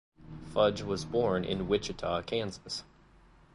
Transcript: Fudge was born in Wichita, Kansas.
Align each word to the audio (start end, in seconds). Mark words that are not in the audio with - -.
Fudge 0.51 0.81
was 0.81 1.05
born 1.05 1.45
in 1.45 1.67
Wichita, 1.67 2.23
Kansas. 2.23 2.83